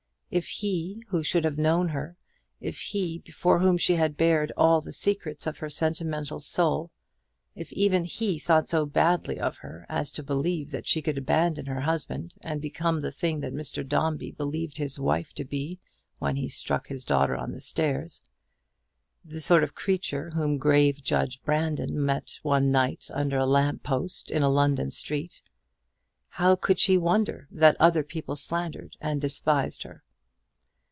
If 0.33 0.47
he, 0.47 1.03
who 1.09 1.23
should 1.25 1.43
have 1.43 1.57
known 1.57 1.89
her 1.89 2.15
if 2.61 2.79
he 2.79 3.17
before 3.19 3.59
whom 3.59 3.75
she 3.77 3.95
had 3.95 4.15
bared 4.15 4.53
all 4.55 4.79
the 4.79 4.93
secrets 4.93 5.45
of 5.45 5.57
her 5.57 5.69
sentimental 5.69 6.39
soul 6.39 6.89
if 7.53 7.73
even 7.73 8.05
he 8.05 8.39
thought 8.39 8.69
so 8.69 8.85
badly 8.85 9.37
of 9.37 9.57
her 9.57 9.85
as 9.89 10.09
to 10.11 10.23
believe 10.23 10.71
that 10.71 10.87
she 10.87 11.01
could 11.01 11.17
abandon 11.17 11.65
her 11.65 11.81
husband 11.81 12.35
and 12.39 12.61
become 12.61 13.01
the 13.01 13.11
thing 13.11 13.41
that 13.41 13.51
Mr. 13.53 13.85
Dombey 13.85 14.31
believed 14.31 14.77
his 14.77 14.97
wife 14.97 15.33
to 15.33 15.43
be 15.43 15.81
when 16.19 16.37
he 16.37 16.47
struck 16.47 16.87
his 16.87 17.03
daughter 17.03 17.35
on 17.35 17.51
the 17.51 17.59
stairs 17.59 18.21
the 19.25 19.41
sort 19.41 19.65
of 19.65 19.75
creature 19.75 20.29
whom 20.29 20.57
grave 20.57 21.03
Judge 21.03 21.43
Brandon 21.43 22.01
met 22.05 22.39
one 22.41 22.71
night 22.71 23.09
under 23.13 23.37
a 23.37 23.45
lamp 23.45 23.83
post 23.83 24.31
in 24.31 24.43
a 24.43 24.49
London 24.49 24.91
street 24.91 25.41
how 26.29 26.55
could 26.55 26.79
she 26.79 26.97
wonder 26.97 27.49
that 27.51 27.75
other 27.81 28.01
people 28.01 28.37
slandered 28.37 28.95
and 29.01 29.19
despised 29.19 29.83
her? 29.83 30.03